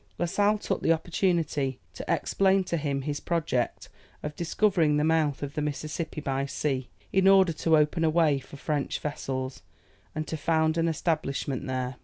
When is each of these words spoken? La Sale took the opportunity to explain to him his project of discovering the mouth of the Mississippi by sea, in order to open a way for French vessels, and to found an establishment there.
La 0.17 0.25
Sale 0.25 0.57
took 0.57 0.81
the 0.81 0.91
opportunity 0.91 1.79
to 1.93 2.03
explain 2.11 2.63
to 2.63 2.75
him 2.75 3.03
his 3.03 3.19
project 3.19 3.87
of 4.23 4.35
discovering 4.35 4.97
the 4.97 5.03
mouth 5.03 5.43
of 5.43 5.53
the 5.53 5.61
Mississippi 5.61 6.19
by 6.19 6.43
sea, 6.47 6.89
in 7.13 7.27
order 7.27 7.53
to 7.53 7.77
open 7.77 8.03
a 8.03 8.09
way 8.09 8.39
for 8.39 8.57
French 8.57 8.97
vessels, 8.99 9.61
and 10.15 10.25
to 10.27 10.35
found 10.35 10.75
an 10.79 10.87
establishment 10.87 11.67
there. 11.67 11.97